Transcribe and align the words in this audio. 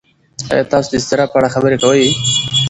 ایا 0.53 0.63
تاسو 0.71 0.87
د 0.89 0.93
اضطراب 0.99 1.29
په 1.31 1.37
اړه 1.39 1.53
خبرې 1.55 1.77
کوئ؟ 1.83 2.03